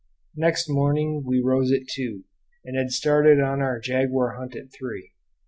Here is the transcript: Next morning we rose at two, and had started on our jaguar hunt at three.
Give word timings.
Next 0.35 0.67
morning 0.67 1.23
we 1.27 1.39
rose 1.41 1.71
at 1.71 1.87
two, 1.87 2.23
and 2.65 2.75
had 2.75 2.89
started 2.89 3.39
on 3.39 3.61
our 3.61 3.79
jaguar 3.79 4.35
hunt 4.35 4.55
at 4.55 4.73
three. 4.73 5.11